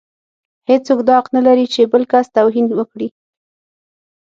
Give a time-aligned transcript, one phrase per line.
[0.69, 3.07] هيڅوک دا حق نه لري چې بل کس ته توهين وکړي.